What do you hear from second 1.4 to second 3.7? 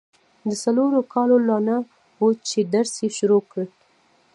لا نه وه چي درس يې شروع کی.